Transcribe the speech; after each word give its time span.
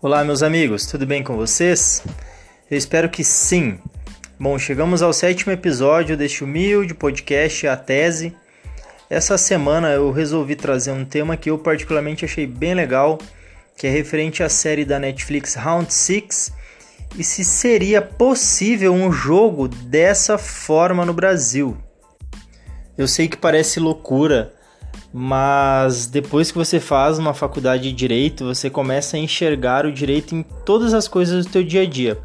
Olá, 0.00 0.22
meus 0.22 0.44
amigos, 0.44 0.86
tudo 0.86 1.04
bem 1.04 1.24
com 1.24 1.34
vocês? 1.36 2.04
Eu 2.70 2.78
espero 2.78 3.08
que 3.08 3.24
sim. 3.24 3.80
Bom, 4.38 4.56
chegamos 4.56 5.02
ao 5.02 5.12
sétimo 5.12 5.50
episódio 5.50 6.16
deste 6.16 6.44
humilde 6.44 6.94
podcast 6.94 7.66
A 7.66 7.76
Tese. 7.76 8.32
Essa 9.10 9.36
semana 9.36 9.90
eu 9.90 10.12
resolvi 10.12 10.54
trazer 10.54 10.92
um 10.92 11.04
tema 11.04 11.36
que 11.36 11.50
eu 11.50 11.58
particularmente 11.58 12.24
achei 12.24 12.46
bem 12.46 12.74
legal, 12.74 13.18
que 13.76 13.88
é 13.88 13.90
referente 13.90 14.40
à 14.40 14.48
série 14.48 14.84
da 14.84 15.00
Netflix 15.00 15.56
Round 15.56 15.92
6 15.92 16.52
e 17.18 17.24
se 17.24 17.42
seria 17.42 18.00
possível 18.00 18.94
um 18.94 19.10
jogo 19.10 19.66
dessa 19.66 20.38
forma 20.38 21.04
no 21.04 21.12
Brasil. 21.12 21.76
Eu 22.96 23.08
sei 23.08 23.26
que 23.26 23.36
parece 23.36 23.80
loucura, 23.80 24.54
mas 25.12 26.06
depois 26.06 26.50
que 26.50 26.58
você 26.58 26.78
faz 26.78 27.18
uma 27.18 27.32
faculdade 27.32 27.84
de 27.84 27.92
direito, 27.92 28.44
você 28.44 28.68
começa 28.68 29.16
a 29.16 29.20
enxergar 29.20 29.86
o 29.86 29.92
direito 29.92 30.34
em 30.34 30.42
todas 30.64 30.92
as 30.92 31.08
coisas 31.08 31.46
do 31.46 31.52
teu 31.52 31.64
dia 31.64 31.82
a 31.82 31.86
dia. 31.86 32.18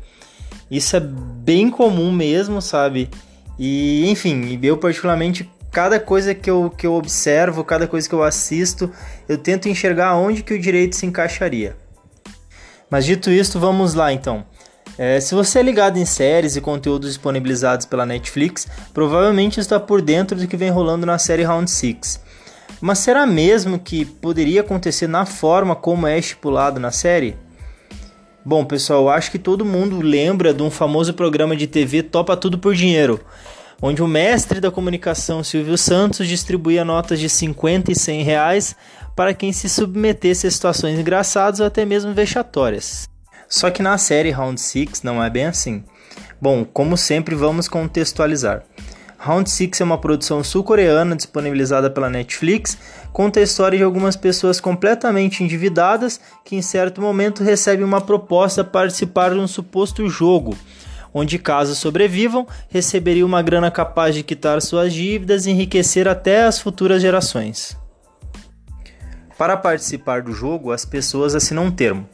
Isso 0.70 0.96
é 0.96 1.00
bem 1.00 1.70
comum 1.70 2.12
mesmo, 2.12 2.62
sabe? 2.62 3.10
E 3.58 4.10
enfim, 4.10 4.60
eu 4.62 4.78
particularmente 4.78 5.50
cada 5.72 6.00
coisa 6.00 6.36
que 6.36 6.50
eu, 6.50 6.70
que 6.70 6.86
eu 6.86 6.94
observo, 6.94 7.64
cada 7.64 7.88
coisa 7.88 8.08
que 8.08 8.14
eu 8.14 8.24
assisto, 8.24 8.92
eu 9.28 9.38
tento 9.38 9.68
enxergar 9.68 10.16
onde 10.16 10.44
que 10.44 10.54
o 10.54 10.60
direito 10.60 10.96
se 10.96 11.06
encaixaria. 11.06 11.76
Mas 12.90 13.06
dito 13.06 13.32
isto, 13.32 13.60
vamos 13.60 13.96
lá 13.96 14.14
então. 14.14 14.46
É, 14.98 15.20
se 15.20 15.34
você 15.34 15.60
é 15.60 15.64
ligado 15.64 15.98
em 15.98 16.06
séries 16.06 16.56
e 16.56 16.62
conteúdos 16.62 17.10
disponibilizados 17.10 17.88
pela 17.88 18.06
Netflix, 18.06 18.68
provavelmente 18.94 19.60
está 19.60 19.80
por 19.80 20.02
dentro 20.02 20.38
do 20.38 20.48
que 20.48 20.56
vem 20.56 20.70
rolando 20.70 21.06
na 21.06 21.18
série 21.18 21.44
Round 21.44 21.70
6. 21.70 22.22
Mas 22.86 23.00
será 23.00 23.26
mesmo 23.26 23.80
que 23.80 24.04
poderia 24.04 24.60
acontecer 24.60 25.08
na 25.08 25.26
forma 25.26 25.74
como 25.74 26.06
é 26.06 26.20
estipulado 26.20 26.82
na 26.82 26.92
série? 26.92 27.34
Bom, 28.44 28.66
pessoal, 28.66 29.08
acho 29.10 29.32
que 29.32 29.40
todo 29.40 29.64
mundo 29.64 30.02
lembra 30.02 30.54
de 30.54 30.62
um 30.62 30.70
famoso 30.70 31.14
programa 31.14 31.56
de 31.56 31.66
TV 31.66 32.04
Topa 32.04 32.36
Tudo 32.36 32.60
por 32.60 32.76
Dinheiro, 32.76 33.22
onde 33.82 34.04
o 34.04 34.08
mestre 34.08 34.60
da 34.60 34.70
comunicação 34.70 35.42
Silvio 35.46 35.78
Santos 35.78 36.28
distribuía 36.28 36.84
notas 36.84 37.22
de 37.22 37.30
50 37.30 37.94
e 37.94 37.96
100 37.96 38.22
reais 38.24 38.76
para 39.16 39.34
quem 39.34 39.54
se 39.54 39.70
submetesse 39.70 40.46
a 40.46 40.52
situações 40.52 41.00
engraçadas 41.00 41.62
ou 41.62 41.66
até 41.66 41.86
mesmo 41.86 42.14
vexatórias. 42.14 43.08
Só 43.48 43.72
que 43.72 43.82
na 43.82 43.98
série 43.98 44.30
Round 44.30 44.60
6 44.60 45.04
não 45.04 45.24
é 45.24 45.30
bem 45.30 45.46
assim. 45.46 45.86
Bom, 46.42 46.66
como 46.66 46.98
sempre, 46.98 47.34
vamos 47.34 47.70
contextualizar. 47.70 48.62
Round 49.26 49.50
6 49.50 49.80
é 49.80 49.84
uma 49.86 49.98
produção 49.98 50.44
sul-coreana 50.44 51.16
disponibilizada 51.16 51.90
pela 51.90 52.10
Netflix, 52.10 52.78
conta 53.14 53.40
a 53.40 53.44
história 53.44 53.78
de 53.78 53.84
algumas 53.84 54.18
pessoas 54.18 54.60
completamente 54.60 55.42
endividadas 55.42 56.20
que 56.44 56.58
em 56.58 56.62
certo 56.62 57.00
momento 57.00 57.42
recebem 57.42 57.86
uma 57.86 58.02
proposta 58.02 58.66
para 58.66 58.82
participar 58.82 59.30
de 59.30 59.40
um 59.40 59.48
suposto 59.48 60.10
jogo, 60.10 60.58
onde 61.14 61.40
caso 61.40 61.74
sobrevivam, 61.74 62.46
receberiam 62.68 63.26
uma 63.26 63.42
grana 63.42 63.72
capaz 63.72 64.14
de 64.14 64.24
quitar 64.24 64.62
suas 64.62 64.92
dívidas 64.92 65.46
e 65.46 65.52
enriquecer 65.52 66.06
até 66.06 66.44
as 66.44 66.60
futuras 66.60 67.02
gerações. 67.02 67.78
Para 69.38 69.56
participar 69.56 70.22
do 70.22 70.34
jogo, 70.34 70.74
as 70.74 70.84
pessoas 70.84 71.34
assinam 71.34 71.68
um 71.68 71.72
termo, 71.72 72.06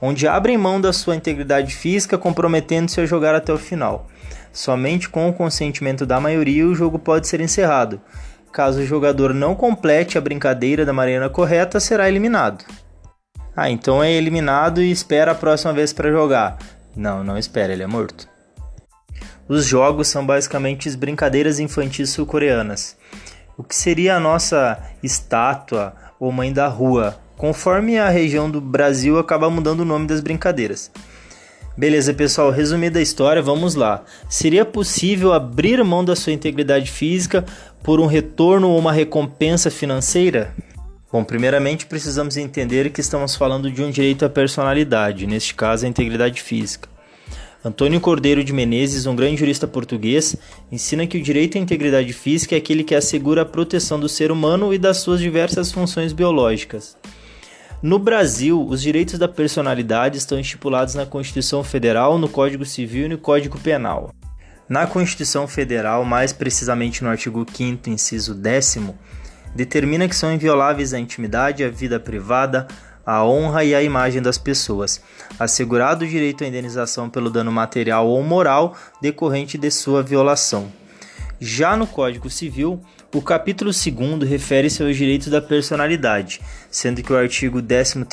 onde 0.00 0.28
abrem 0.28 0.56
mão 0.56 0.80
da 0.80 0.92
sua 0.92 1.16
integridade 1.16 1.74
física 1.74 2.16
comprometendo-se 2.16 3.00
a 3.00 3.06
jogar 3.06 3.34
até 3.34 3.52
o 3.52 3.58
final. 3.58 4.06
Somente 4.52 5.08
com 5.08 5.28
o 5.28 5.32
consentimento 5.32 6.04
da 6.04 6.20
maioria 6.20 6.66
o 6.66 6.74
jogo 6.74 6.98
pode 6.98 7.26
ser 7.26 7.40
encerrado. 7.40 8.00
Caso 8.52 8.80
o 8.80 8.86
jogador 8.86 9.32
não 9.32 9.54
complete 9.54 10.18
a 10.18 10.20
brincadeira 10.20 10.84
da 10.84 10.92
maneira 10.92 11.30
correta, 11.30 11.80
será 11.80 12.06
eliminado. 12.06 12.64
Ah, 13.56 13.70
então 13.70 14.02
é 14.02 14.12
eliminado 14.12 14.82
e 14.82 14.90
espera 14.90 15.32
a 15.32 15.34
próxima 15.34 15.72
vez 15.72 15.92
para 15.92 16.10
jogar. 16.10 16.58
Não, 16.94 17.24
não 17.24 17.38
espera, 17.38 17.72
ele 17.72 17.82
é 17.82 17.86
morto. 17.86 18.28
Os 19.48 19.64
jogos 19.64 20.08
são 20.08 20.24
basicamente 20.24 20.88
as 20.88 20.94
brincadeiras 20.94 21.58
infantis 21.58 22.10
sul-coreanas. 22.10 22.96
O 23.56 23.62
que 23.62 23.74
seria 23.74 24.16
a 24.16 24.20
nossa 24.20 24.78
estátua 25.02 25.94
ou 26.18 26.30
mãe 26.30 26.52
da 26.52 26.66
rua? 26.68 27.18
Conforme 27.36 27.98
a 27.98 28.08
região 28.08 28.50
do 28.50 28.60
Brasil 28.60 29.18
acaba 29.18 29.50
mudando 29.50 29.80
o 29.80 29.84
nome 29.84 30.06
das 30.06 30.20
brincadeiras. 30.20 30.90
Beleza, 31.76 32.12
pessoal, 32.12 32.50
resumida 32.50 32.98
a 32.98 33.02
história, 33.02 33.40
vamos 33.40 33.74
lá. 33.74 34.04
Seria 34.28 34.62
possível 34.62 35.32
abrir 35.32 35.82
mão 35.82 36.04
da 36.04 36.14
sua 36.14 36.32
integridade 36.32 36.90
física 36.90 37.44
por 37.82 37.98
um 37.98 38.04
retorno 38.04 38.68
ou 38.68 38.78
uma 38.78 38.92
recompensa 38.92 39.70
financeira? 39.70 40.54
Bom, 41.10 41.24
primeiramente 41.24 41.86
precisamos 41.86 42.36
entender 42.36 42.90
que 42.90 43.00
estamos 43.00 43.34
falando 43.34 43.70
de 43.70 43.82
um 43.82 43.90
direito 43.90 44.22
à 44.22 44.28
personalidade, 44.28 45.26
neste 45.26 45.54
caso 45.54 45.86
a 45.86 45.88
integridade 45.88 46.42
física. 46.42 46.90
Antônio 47.64 48.00
Cordeiro 48.00 48.44
de 48.44 48.52
Menezes, 48.52 49.06
um 49.06 49.16
grande 49.16 49.38
jurista 49.38 49.66
português, 49.66 50.36
ensina 50.70 51.06
que 51.06 51.16
o 51.16 51.22
direito 51.22 51.56
à 51.56 51.60
integridade 51.60 52.12
física 52.12 52.54
é 52.54 52.58
aquele 52.58 52.84
que 52.84 52.94
assegura 52.94 53.42
a 53.42 53.46
proteção 53.46 53.98
do 53.98 54.08
ser 54.10 54.30
humano 54.30 54.74
e 54.74 54.78
das 54.78 54.98
suas 54.98 55.20
diversas 55.20 55.72
funções 55.72 56.12
biológicas. 56.12 56.96
No 57.82 57.98
Brasil, 57.98 58.64
os 58.64 58.80
direitos 58.80 59.18
da 59.18 59.26
personalidade 59.26 60.16
estão 60.16 60.38
estipulados 60.38 60.94
na 60.94 61.04
Constituição 61.04 61.64
Federal, 61.64 62.16
no 62.16 62.28
Código 62.28 62.64
Civil 62.64 63.06
e 63.06 63.08
no 63.08 63.18
Código 63.18 63.58
Penal. 63.58 64.14
Na 64.68 64.86
Constituição 64.86 65.48
Federal, 65.48 66.04
mais 66.04 66.32
precisamente 66.32 67.02
no 67.02 67.10
artigo 67.10 67.44
5 67.44 67.90
inciso 67.90 68.36
10 68.36 68.78
determina 69.52 70.08
que 70.08 70.14
são 70.14 70.32
invioláveis 70.32 70.94
a 70.94 70.98
intimidade, 71.00 71.64
a 71.64 71.70
vida 71.70 71.98
privada, 71.98 72.68
a 73.04 73.24
honra 73.24 73.64
e 73.64 73.74
a 73.74 73.82
imagem 73.82 74.22
das 74.22 74.38
pessoas, 74.38 75.02
assegurado 75.36 76.04
o 76.04 76.08
direito 76.08 76.44
à 76.44 76.46
indenização 76.46 77.10
pelo 77.10 77.30
dano 77.30 77.50
material 77.50 78.06
ou 78.06 78.22
moral 78.22 78.76
decorrente 79.00 79.58
de 79.58 79.72
sua 79.72 80.04
violação. 80.04 80.70
Já 81.40 81.76
no 81.76 81.88
Código 81.88 82.30
Civil, 82.30 82.80
o 83.14 83.20
capítulo 83.20 83.70
2 83.70 84.26
refere-se 84.26 84.82
aos 84.82 84.96
direitos 84.96 85.28
da 85.28 85.42
personalidade, 85.42 86.40
sendo 86.70 87.02
que 87.02 87.12
o 87.12 87.16
artigo 87.16 87.60
13 87.60 88.06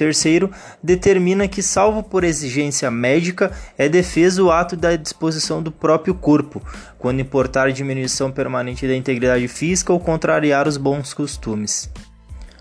determina 0.83 1.47
que, 1.47 1.63
salvo 1.63 2.03
por 2.03 2.25
exigência 2.25 2.91
médica, 2.91 3.49
é 3.77 3.87
defeso 3.87 4.47
o 4.47 4.51
ato 4.51 4.75
da 4.75 4.97
disposição 4.97 5.63
do 5.63 5.71
próprio 5.71 6.13
corpo, 6.13 6.61
quando 6.97 7.21
importar 7.21 7.71
diminuição 7.71 8.29
permanente 8.29 8.85
da 8.85 8.93
integridade 8.93 9.47
física 9.47 9.93
ou 9.93 10.01
contrariar 10.01 10.67
os 10.67 10.75
bons 10.75 11.13
costumes. 11.13 11.89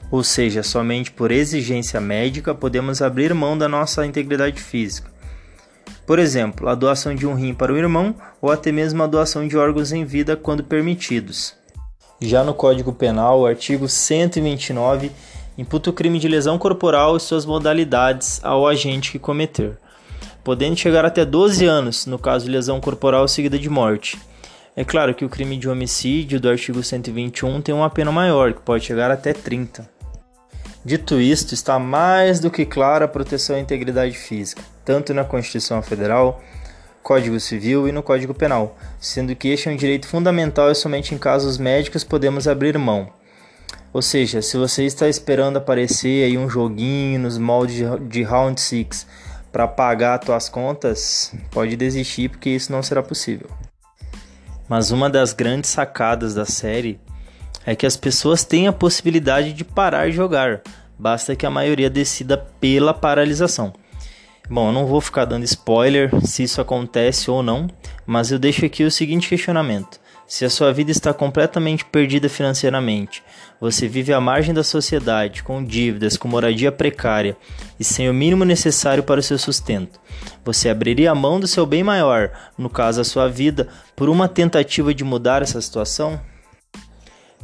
Ou 0.08 0.22
seja, 0.22 0.62
somente 0.62 1.10
por 1.10 1.32
exigência 1.32 2.00
médica 2.00 2.54
podemos 2.54 3.02
abrir 3.02 3.34
mão 3.34 3.58
da 3.58 3.68
nossa 3.68 4.06
integridade 4.06 4.60
física. 4.62 5.10
Por 6.06 6.20
exemplo, 6.20 6.68
a 6.68 6.74
doação 6.76 7.14
de 7.16 7.26
um 7.26 7.34
rim 7.34 7.52
para 7.52 7.72
o 7.72 7.76
irmão 7.76 8.14
ou 8.40 8.52
até 8.52 8.70
mesmo 8.70 9.02
a 9.02 9.06
doação 9.08 9.46
de 9.46 9.56
órgãos 9.58 9.92
em 9.92 10.04
vida 10.04 10.36
quando 10.36 10.62
permitidos. 10.62 11.58
Já 12.20 12.42
no 12.42 12.52
Código 12.52 12.92
Penal, 12.92 13.40
o 13.40 13.46
artigo 13.46 13.88
129 13.88 15.12
imputa 15.56 15.90
o 15.90 15.92
crime 15.92 16.18
de 16.18 16.26
lesão 16.26 16.58
corporal 16.58 17.16
e 17.16 17.20
suas 17.20 17.46
modalidades 17.46 18.40
ao 18.42 18.66
agente 18.66 19.12
que 19.12 19.20
cometer, 19.20 19.78
podendo 20.42 20.76
chegar 20.76 21.04
até 21.04 21.24
12 21.24 21.64
anos 21.64 22.06
no 22.06 22.18
caso 22.18 22.46
de 22.46 22.50
lesão 22.50 22.80
corporal 22.80 23.28
seguida 23.28 23.56
de 23.56 23.70
morte. 23.70 24.18
É 24.74 24.84
claro 24.84 25.14
que 25.14 25.24
o 25.24 25.28
crime 25.28 25.56
de 25.56 25.68
homicídio 25.68 26.40
do 26.40 26.48
artigo 26.48 26.82
121 26.82 27.60
tem 27.60 27.72
uma 27.72 27.88
pena 27.88 28.10
maior, 28.10 28.52
que 28.52 28.62
pode 28.62 28.84
chegar 28.84 29.12
até 29.12 29.32
30. 29.32 29.88
Dito 30.84 31.20
isto, 31.20 31.54
está 31.54 31.78
mais 31.78 32.40
do 32.40 32.50
que 32.50 32.66
clara 32.66 33.04
a 33.04 33.08
proteção 33.08 33.54
à 33.54 33.60
integridade 33.60 34.16
física, 34.16 34.62
tanto 34.84 35.14
na 35.14 35.24
Constituição 35.24 35.80
Federal 35.82 36.42
Código 37.08 37.40
Civil 37.40 37.88
e 37.88 37.92
no 37.92 38.02
Código 38.02 38.34
Penal, 38.34 38.76
sendo 39.00 39.34
que 39.34 39.48
este 39.48 39.66
é 39.66 39.72
um 39.72 39.76
direito 39.76 40.06
fundamental 40.06 40.70
e 40.70 40.74
somente 40.74 41.14
em 41.14 41.18
casos 41.18 41.56
médicos 41.56 42.04
podemos 42.04 42.46
abrir 42.46 42.76
mão. 42.76 43.08
Ou 43.94 44.02
seja, 44.02 44.42
se 44.42 44.58
você 44.58 44.84
está 44.84 45.08
esperando 45.08 45.56
aparecer 45.56 46.26
aí 46.26 46.36
um 46.36 46.50
joguinho 46.50 47.18
nos 47.18 47.38
moldes 47.38 47.78
de 48.10 48.22
Round 48.22 48.60
6 48.60 49.06
para 49.50 49.66
pagar 49.66 50.22
suas 50.22 50.50
contas, 50.50 51.32
pode 51.50 51.76
desistir 51.76 52.28
porque 52.28 52.50
isso 52.50 52.70
não 52.70 52.82
será 52.82 53.02
possível. 53.02 53.48
Mas 54.68 54.90
uma 54.90 55.08
das 55.08 55.32
grandes 55.32 55.70
sacadas 55.70 56.34
da 56.34 56.44
série 56.44 57.00
é 57.64 57.74
que 57.74 57.86
as 57.86 57.96
pessoas 57.96 58.44
têm 58.44 58.68
a 58.68 58.72
possibilidade 58.72 59.54
de 59.54 59.64
parar 59.64 60.10
de 60.10 60.14
jogar, 60.14 60.60
basta 60.98 61.34
que 61.34 61.46
a 61.46 61.50
maioria 61.50 61.88
decida 61.88 62.36
pela 62.60 62.92
paralisação. 62.92 63.72
Bom, 64.50 64.68
eu 64.68 64.72
não 64.72 64.86
vou 64.86 65.00
ficar 65.00 65.26
dando 65.26 65.44
spoiler 65.44 66.10
se 66.24 66.42
isso 66.42 66.58
acontece 66.58 67.30
ou 67.30 67.42
não, 67.42 67.68
mas 68.06 68.32
eu 68.32 68.38
deixo 68.38 68.64
aqui 68.64 68.82
o 68.82 68.90
seguinte 68.90 69.28
questionamento: 69.28 70.00
se 70.26 70.42
a 70.42 70.48
sua 70.48 70.72
vida 70.72 70.90
está 70.90 71.12
completamente 71.12 71.84
perdida 71.84 72.30
financeiramente, 72.30 73.22
você 73.60 73.86
vive 73.86 74.10
à 74.10 74.20
margem 74.20 74.54
da 74.54 74.64
sociedade, 74.64 75.42
com 75.42 75.62
dívidas, 75.62 76.16
com 76.16 76.28
moradia 76.28 76.72
precária 76.72 77.36
e 77.78 77.84
sem 77.84 78.08
o 78.08 78.14
mínimo 78.14 78.42
necessário 78.46 79.02
para 79.02 79.20
o 79.20 79.22
seu 79.22 79.36
sustento, 79.36 80.00
você 80.42 80.70
abriria 80.70 81.10
a 81.10 81.14
mão 81.14 81.38
do 81.38 81.46
seu 81.46 81.66
bem 81.66 81.84
maior, 81.84 82.30
no 82.56 82.70
caso 82.70 83.02
a 83.02 83.04
sua 83.04 83.28
vida, 83.28 83.68
por 83.94 84.08
uma 84.08 84.28
tentativa 84.28 84.94
de 84.94 85.04
mudar 85.04 85.42
essa 85.42 85.60
situação? 85.60 86.18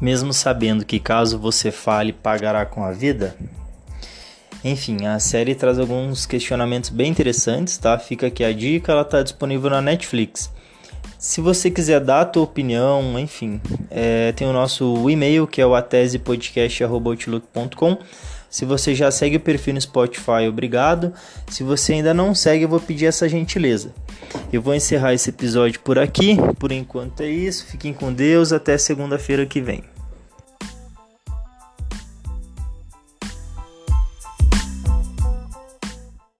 Mesmo 0.00 0.32
sabendo 0.32 0.86
que 0.86 0.98
caso 0.98 1.38
você 1.38 1.70
fale, 1.70 2.14
pagará 2.14 2.64
com 2.64 2.82
a 2.82 2.92
vida? 2.92 3.36
Enfim, 4.64 5.06
a 5.06 5.18
série 5.18 5.54
traz 5.54 5.78
alguns 5.78 6.24
questionamentos 6.24 6.88
bem 6.88 7.10
interessantes, 7.10 7.76
tá? 7.76 7.98
Fica 7.98 8.28
aqui 8.28 8.42
a 8.42 8.50
dica, 8.50 8.92
ela 8.92 9.02
está 9.02 9.22
disponível 9.22 9.68
na 9.68 9.82
Netflix. 9.82 10.50
Se 11.18 11.42
você 11.42 11.70
quiser 11.70 12.00
dar 12.00 12.22
a 12.22 12.24
tua 12.24 12.44
opinião, 12.44 13.18
enfim, 13.18 13.60
é, 13.90 14.32
tem 14.32 14.48
o 14.48 14.54
nosso 14.54 15.10
e-mail 15.10 15.46
que 15.46 15.60
é 15.60 15.66
o 15.66 15.74
atesepodcast.com. 15.74 17.98
Se 18.48 18.64
você 18.64 18.94
já 18.94 19.10
segue 19.10 19.36
o 19.36 19.40
perfil 19.40 19.74
no 19.74 19.80
Spotify, 19.80 20.48
obrigado. 20.48 21.12
Se 21.48 21.62
você 21.62 21.92
ainda 21.94 22.14
não 22.14 22.34
segue, 22.34 22.64
eu 22.64 22.68
vou 22.68 22.80
pedir 22.80 23.06
essa 23.06 23.28
gentileza. 23.28 23.92
Eu 24.52 24.62
vou 24.62 24.74
encerrar 24.74 25.12
esse 25.12 25.30
episódio 25.30 25.80
por 25.80 25.98
aqui. 25.98 26.36
Por 26.58 26.70
enquanto 26.70 27.22
é 27.22 27.28
isso. 27.28 27.66
Fiquem 27.66 27.92
com 27.92 28.12
Deus. 28.12 28.52
Até 28.52 28.78
segunda-feira 28.78 29.44
que 29.44 29.60
vem. 29.60 29.82